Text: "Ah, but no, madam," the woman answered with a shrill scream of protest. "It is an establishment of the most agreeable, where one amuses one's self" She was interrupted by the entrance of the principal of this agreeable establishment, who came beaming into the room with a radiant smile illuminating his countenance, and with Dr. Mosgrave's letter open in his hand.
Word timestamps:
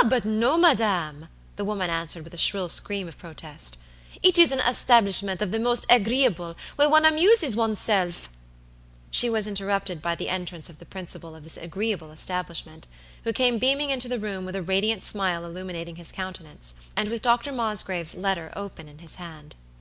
"Ah, 0.00 0.04
but 0.08 0.24
no, 0.24 0.58
madam," 0.58 1.28
the 1.54 1.64
woman 1.64 1.88
answered 1.88 2.24
with 2.24 2.34
a 2.34 2.36
shrill 2.36 2.68
scream 2.68 3.06
of 3.06 3.16
protest. 3.16 3.76
"It 4.20 4.36
is 4.36 4.50
an 4.50 4.58
establishment 4.58 5.40
of 5.40 5.52
the 5.52 5.60
most 5.60 5.86
agreeable, 5.88 6.56
where 6.74 6.90
one 6.90 7.04
amuses 7.04 7.54
one's 7.54 7.78
self" 7.78 8.28
She 9.12 9.30
was 9.30 9.46
interrupted 9.46 10.02
by 10.02 10.16
the 10.16 10.28
entrance 10.28 10.68
of 10.68 10.80
the 10.80 10.84
principal 10.84 11.36
of 11.36 11.44
this 11.44 11.56
agreeable 11.56 12.10
establishment, 12.10 12.88
who 13.22 13.32
came 13.32 13.60
beaming 13.60 13.90
into 13.90 14.08
the 14.08 14.18
room 14.18 14.44
with 14.44 14.56
a 14.56 14.62
radiant 14.62 15.04
smile 15.04 15.44
illuminating 15.44 15.94
his 15.94 16.10
countenance, 16.10 16.74
and 16.96 17.08
with 17.08 17.22
Dr. 17.22 17.52
Mosgrave's 17.52 18.16
letter 18.16 18.52
open 18.56 18.88
in 18.88 18.98
his 18.98 19.14
hand. 19.22 19.54